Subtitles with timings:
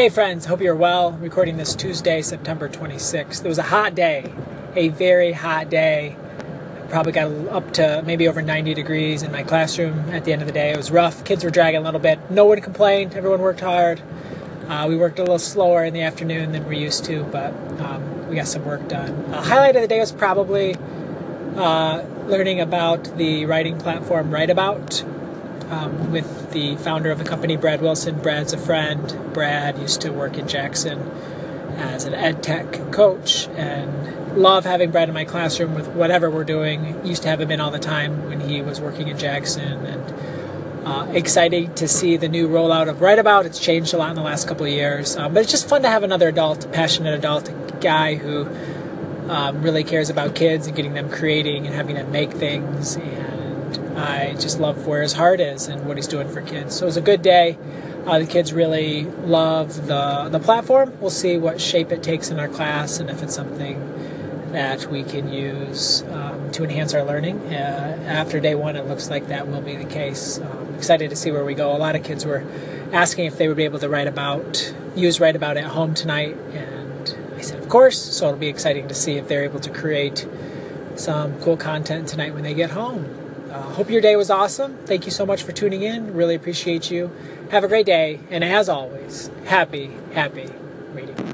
[0.00, 1.12] Hey friends, hope you're well.
[1.12, 3.44] recording this Tuesday, September 26th.
[3.44, 4.32] It was a hot day,
[4.74, 6.16] a very hot day.
[6.88, 10.48] Probably got up to maybe over 90 degrees in my classroom at the end of
[10.48, 10.70] the day.
[10.70, 11.22] It was rough.
[11.26, 12.18] Kids were dragging a little bit.
[12.30, 13.12] No one complained.
[13.12, 14.00] Everyone worked hard.
[14.68, 18.26] Uh, we worked a little slower in the afternoon than we're used to, but um,
[18.26, 19.10] we got some work done.
[19.34, 20.76] A highlight of the day was probably
[21.56, 25.19] uh, learning about the writing platform Writeabout
[25.70, 28.18] um, with the founder of the company, Brad Wilson.
[28.18, 29.32] Brad's a friend.
[29.32, 30.98] Brad used to work in Jackson
[31.76, 36.44] as an ed tech coach and love having Brad in my classroom with whatever we're
[36.44, 37.04] doing.
[37.06, 40.86] Used to have him in all the time when he was working in Jackson and
[40.86, 43.44] uh, exciting to see the new rollout of Right Writeabout.
[43.44, 45.82] It's changed a lot in the last couple of years, um, but it's just fun
[45.82, 48.48] to have another adult, passionate adult guy who
[49.30, 53.39] um, really cares about kids and getting them creating and having them make things and
[53.96, 56.76] I just love where his heart is and what he's doing for kids.
[56.76, 57.58] So it was a good day.
[58.06, 60.98] Uh, the kids really love the the platform.
[61.00, 63.78] We'll see what shape it takes in our class and if it's something
[64.52, 67.38] that we can use um, to enhance our learning.
[67.54, 70.40] Uh, after day one, it looks like that will be the case.
[70.40, 71.74] Um, excited to see where we go.
[71.74, 72.44] A lot of kids were
[72.92, 77.16] asking if they would be able to write about, use Writeabout at home tonight, and
[77.36, 78.00] I said, of course.
[78.00, 80.26] So it'll be exciting to see if they're able to create
[80.96, 83.19] some cool content tonight when they get home.
[83.50, 84.76] Uh, hope your day was awesome.
[84.86, 86.14] Thank you so much for tuning in.
[86.14, 87.10] Really appreciate you.
[87.50, 88.20] Have a great day.
[88.30, 90.48] And as always, happy, happy
[90.92, 91.30] reading.